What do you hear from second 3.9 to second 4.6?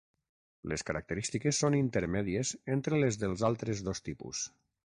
dos tipus.